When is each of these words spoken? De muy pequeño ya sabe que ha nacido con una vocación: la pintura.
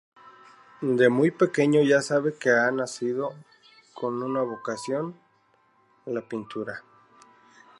De 0.97 1.09
muy 1.09 1.29
pequeño 1.29 1.83
ya 1.83 2.01
sabe 2.01 2.33
que 2.35 2.49
ha 2.49 2.71
nacido 2.71 3.35
con 3.93 4.23
una 4.23 4.41
vocación: 4.41 5.13
la 6.07 6.27
pintura. 6.27 6.81